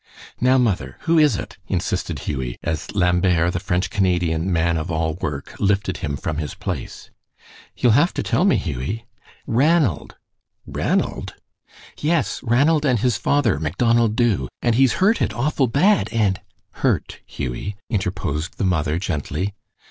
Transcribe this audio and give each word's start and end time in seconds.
"Now, 0.39 0.57
mother, 0.57 0.95
who 1.01 1.19
is 1.19 1.35
it?" 1.35 1.59
insisted 1.67 2.21
Hughie, 2.25 2.57
as 2.63 2.89
Lambert, 2.95 3.53
the 3.53 3.59
French 3.59 3.91
Canadian 3.91 4.51
man 4.51 4.75
of 4.75 4.89
all 4.89 5.13
work, 5.13 5.53
lifted 5.59 5.97
him 5.97 6.17
from 6.17 6.37
his 6.39 6.55
place. 6.55 7.11
"You'll 7.77 7.91
have 7.91 8.11
to 8.15 8.23
tell 8.23 8.43
me, 8.43 8.55
Hughie!" 8.57 9.05
"Ranald!" 9.45 10.15
"Ranald?" 10.65 11.35
"Yes, 11.99 12.41
Ranald 12.41 12.83
and 12.83 12.97
his 12.97 13.17
father, 13.17 13.59
Macdonald 13.59 14.15
Dubh, 14.15 14.47
and 14.63 14.73
he's 14.73 14.93
hurted 14.93 15.33
awful 15.33 15.67
bad, 15.67 16.09
and" 16.11 16.41
"Hurt, 16.81 17.19
Hughie," 17.27 17.75
interposed 17.91 18.57
the 18.57 18.63
mother, 18.65 18.97
gently. 18.97 19.53